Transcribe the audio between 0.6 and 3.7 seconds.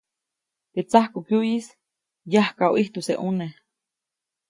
Teʼ tsajkokyuʼyis yajkaʼu ʼijtujse ʼuneʼ.